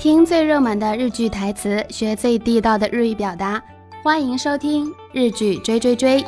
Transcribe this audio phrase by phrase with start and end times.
[0.00, 3.62] 听最热门的日剧台词，学最地道的日语表达，
[4.02, 6.24] 欢迎收听日剧追追追。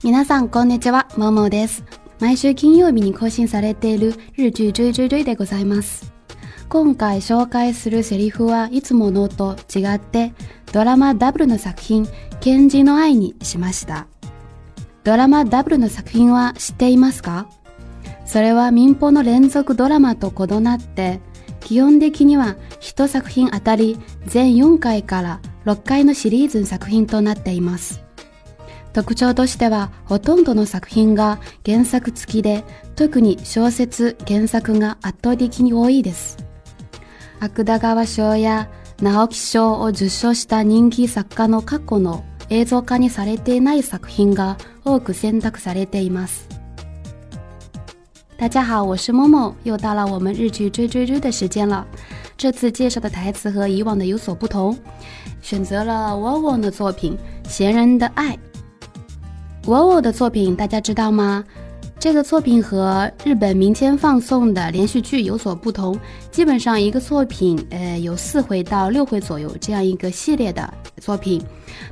[0.00, 1.84] 皆さんこんにちは、ももです。
[2.18, 6.17] 毎週金曜日に更新されている日ジュルジでございます。
[6.68, 10.34] 今回紹介するセリフはいつものと違って
[10.72, 12.06] ドラマダブルの作品
[12.46, 14.06] 「ンジの愛」にしました
[15.02, 17.48] ドラマダブルの作品は知っていますか
[18.26, 21.20] それは民放の連続ドラマと異なって
[21.60, 28.02] 基本的には1作品あたり全4回から6回のシリーズの作品となっています
[28.92, 32.62] 特徴としてはほとんどの作品が原作付きで
[32.94, 36.36] 特に小説原作が圧倒的に多いです
[37.40, 38.68] 芥川賞や
[39.00, 46.48] 直木賞を受賞した人気作家の過去の映像化にされていない作品が多く選択されています。
[48.38, 51.84] 大家好，我是默默，又到了我们日剧追追追的时间了。
[52.36, 54.76] 这次介绍的台词和以往的有所不同，
[55.42, 58.30] 选择了 WoWo 的作品《闲人的爱》。
[59.66, 61.44] WoWo 的作品大家知道吗？
[62.00, 65.98] 这个作品和日本民间放送的连续剧有所不同，
[66.30, 71.42] 基本上一个作品，呃，有四回到六回左右这样一个系列的作品。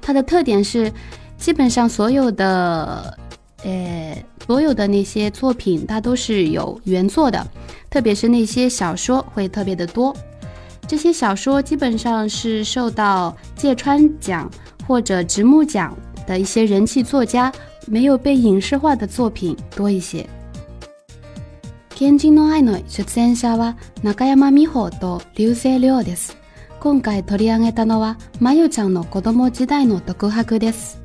[0.01, 0.93] 它的特点是，
[1.37, 3.19] 基本上所有的，
[3.65, 7.45] 呃，所有的那些作品，它都是有原作的，
[7.91, 10.17] 特别是那些小说会特别的多。
[10.87, 14.49] 这些小说基本上是受到芥川奖
[14.87, 15.97] 或者直木奖
[16.29, 17.53] 的一些人气作家。
[17.89, 20.27] 没有被影视化的作品多一些。
[21.95, 26.33] 天津の爱の出演者は、中村美ほど刘星良です。
[26.81, 30.97] 今回取り上げたのは、マユちゃんの子供時代の特筆です。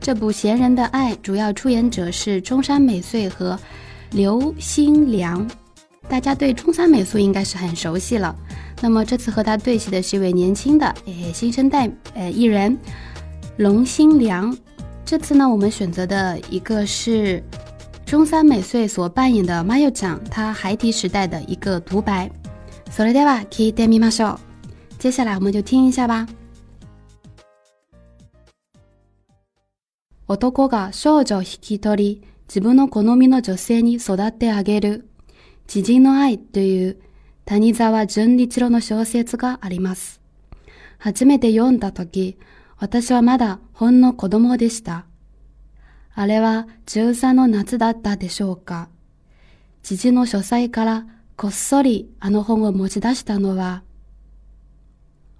[0.00, 3.58] 这部《闲人的爱》主要出演者是中山美穗和
[4.10, 5.44] 刘心良。
[6.08, 8.34] 大家对中山美穗应该是很熟悉了。
[8.82, 12.76] 那么这次和她对戏的一位年轻的、呃新生代、呃艺人
[13.56, 14.54] 龙心凉。
[15.04, 17.42] 这次呢，我们选择的一个是
[18.06, 22.30] 中三美穗所扮演的 Mayu ちゃん，她孩提时代的一个独白。
[22.90, 24.38] それでは聞いてみましょう。
[24.98, 26.26] 接下来我们就听一下吧。
[30.28, 35.08] 男が少女を引き取り、自分の好みの女性に育ってあげる。
[35.66, 36.96] 知人の愛という
[37.44, 40.20] 谷沢純一郎の小説があります。
[40.98, 42.38] 初めて読んだ時、
[42.82, 45.06] 私はまだほんの子供でした。
[46.16, 48.88] あれは中3の夏だったでしょうか。
[49.84, 51.06] 父の書斎から
[51.36, 53.84] こっそりあの本を持ち出したのは、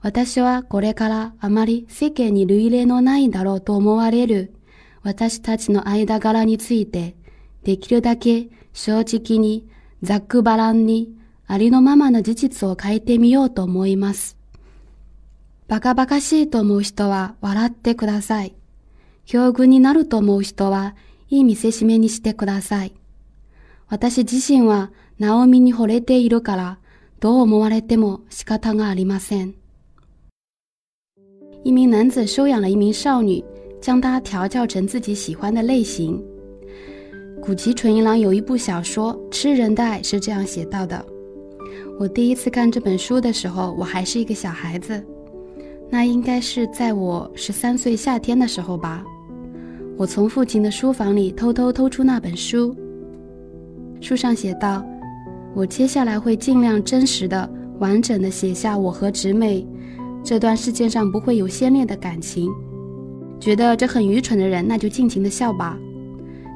[0.02, 4.54] 私はこれからあまり世間に類例のないだろうと思われる
[5.02, 7.16] 私たちの間柄について、
[7.64, 9.68] できるだけ正直に
[10.00, 11.10] ざっくばらんに
[11.48, 14.40] ありのままの事実を変えてみようと思います。
[15.72, 18.54] バカバカしいと思う人は笑ってください。
[19.24, 20.94] 境遇になると思う人は
[21.30, 22.92] いい見せしめにしてください。
[23.88, 26.78] 私自身はナオミに惚れているから、
[27.20, 29.54] どう思われても仕方がありません。
[31.64, 33.42] 一名男子收养了一名少女，
[33.80, 36.22] 将她调教成自己喜欢的类型。
[37.42, 41.02] 古籍纯一郎有一部小说《吃人代》爱》是这样写到的。
[41.98, 45.02] 我第一次看这本书的时候，我还是一个小孩子。
[45.92, 49.04] 那应该是在我十三岁夏天的时候吧。
[49.98, 52.74] 我从父亲的书房里偷偷偷出那本书，
[54.00, 54.82] 书上写道
[55.54, 57.46] ：“我接下来会尽量真实的、
[57.78, 59.66] 完整的写下我和直美
[60.24, 62.50] 这段世界上不会有先烈的感情。
[63.38, 65.76] 觉得这很愚蠢的人，那就尽情的笑吧；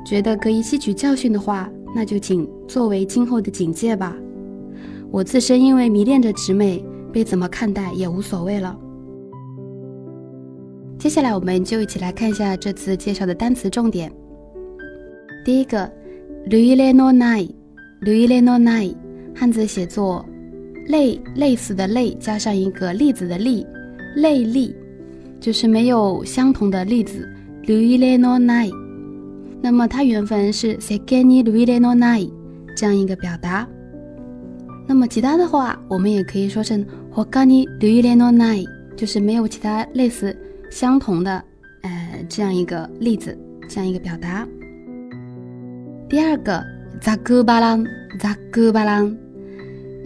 [0.03, 4.17] 觉得可以吸取教训的话，那就请作为今后的警戒吧。
[5.11, 6.83] 我自身因为迷恋着直美，
[7.13, 8.75] 被怎么看待也无所谓了。”
[10.99, 14.11] 接下来我们就一起来看一下这次介绍的单词重点。
[15.45, 15.91] 第一个
[16.49, 17.49] ，luileno i
[18.01, 18.95] l u i l e n o nai，
[19.35, 20.25] 汉字写作
[20.89, 23.67] 类类似的类，加上一个例子的例，
[24.17, 24.75] 类例，
[25.39, 27.29] 就是没有相同的例子。
[27.65, 28.71] luileno nai。
[29.61, 32.29] 那么它原文是 sekani luileno nai，
[32.77, 33.69] 这样一个表达。
[34.87, 36.85] 那么其他的话，我们也可以说成
[37.15, 38.65] hokani luileno nai，
[38.97, 40.35] 就是没有其他类似。
[40.71, 41.43] 相同的，
[41.83, 43.37] 呃，这样一个例子，
[43.69, 44.47] 这样一个表达。
[46.09, 46.63] 第二个
[47.01, 47.85] 扎古巴 u
[48.19, 49.15] 扎古巴 a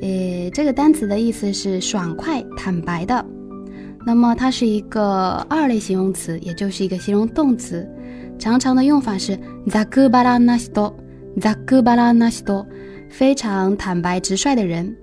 [0.03, 3.25] 呃，这个单词的意思是爽快、坦白的。
[4.07, 7.87] 那么它是一个二类形容词，也就是一个形容动词。
[8.39, 10.95] 常常的用法是扎古巴拉纳西多，
[11.39, 12.67] 扎古巴拉纳西多，
[13.11, 14.97] 非常坦白直率的人，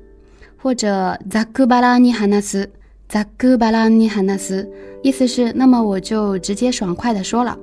[0.58, 2.68] 或者扎古巴拉尼哈纳斯，
[3.10, 4.70] 咋个巴拉尼哈纳斯？
[5.02, 7.58] 意思是，那么我就直接爽快的说了。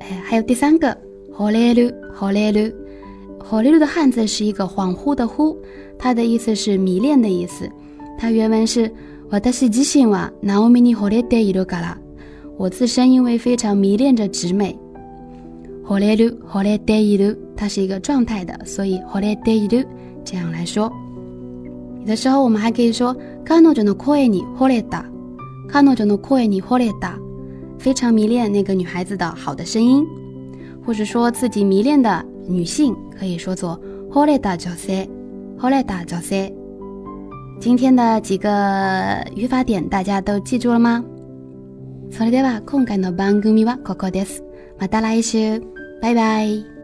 [0.00, 0.96] 哎，还有第三个，
[1.30, 2.72] 好来噜，好来噜，
[3.38, 5.54] 好来噜的汉字是一个恍惚的惚，
[5.98, 7.68] 它的意思是迷恋的意思。
[8.18, 8.90] 它原文是，
[9.28, 11.98] 我达西吉辛哇，那我米尼好来得一路嘎啦。
[12.56, 14.74] 我自身因为非常迷恋着直美，
[15.84, 19.86] 好来噜，好来得一路，它是一个状态的，所以好来得一路
[20.24, 20.90] 这样来说。
[22.06, 23.14] 的时候，我们还可以说
[23.44, 27.12] “cano jeno koi ni holida”，“cano jeno koi ni holida”，
[27.78, 30.06] 非常迷恋那个女孩子的好的声音，
[30.86, 33.78] 或者说自己迷恋的女性，可以说做
[34.10, 36.52] “holida josi”，“holida josi”。
[37.60, 41.04] 今天的几个语法点，大家都记住了吗
[42.12, 44.38] ？Saribawa kongga no bangumiwa kokodes，
[44.78, 45.60] 马达拉医生，
[46.00, 46.75] 拜拜。